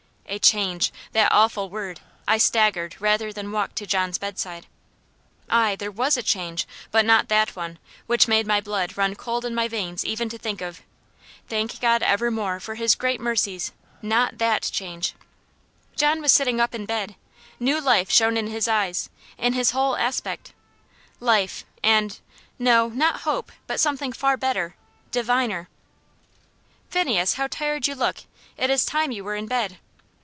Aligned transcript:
A 0.27 0.39
change! 0.39 0.93
that 1.11 1.29
awful 1.29 1.69
word! 1.69 1.99
I 2.25 2.37
staggered 2.37 2.95
rather 3.01 3.33
than 3.33 3.51
walked 3.51 3.75
to 3.79 3.85
John's 3.85 4.17
bed 4.17 4.39
side. 4.39 4.65
Ay, 5.49 5.75
there 5.75 5.91
was 5.91 6.15
a 6.15 6.23
change, 6.23 6.65
but 6.89 7.03
not 7.03 7.27
THAT 7.27 7.53
one 7.53 7.79
which 8.07 8.29
made 8.29 8.47
my 8.47 8.61
blood 8.61 8.95
run 8.97 9.13
cold 9.15 9.43
in 9.43 9.53
my 9.53 9.67
veins 9.67 10.05
even 10.05 10.29
to 10.29 10.37
think 10.37 10.61
of. 10.61 10.83
Thank 11.49 11.81
God 11.81 11.99
for 11.99 12.05
evermore 12.07 12.61
for 12.61 12.75
His 12.75 12.95
great 12.95 13.19
mercies 13.19 13.73
not 14.01 14.37
THAT 14.37 14.69
change! 14.71 15.15
John 15.97 16.21
was 16.21 16.31
sitting 16.31 16.61
up 16.61 16.73
in 16.73 16.85
bed. 16.85 17.17
New 17.59 17.81
life 17.81 18.09
shone 18.09 18.37
in 18.37 18.47
his 18.47 18.69
eyes, 18.69 19.09
in 19.37 19.51
his 19.51 19.71
whole 19.71 19.97
aspect. 19.97 20.53
Life 21.19 21.65
and 21.83 22.21
no, 22.57 22.87
not 22.87 23.23
hope, 23.23 23.51
but 23.67 23.81
something 23.81 24.13
far 24.13 24.37
better, 24.37 24.77
diviner. 25.11 25.67
"Phineas, 26.89 27.33
how 27.33 27.47
tired 27.47 27.85
you 27.85 27.95
look; 27.95 28.19
it 28.55 28.69
is 28.69 28.85
time 28.85 29.11
you 29.11 29.25
were 29.25 29.35
in 29.35 29.47
bed." 29.47 29.77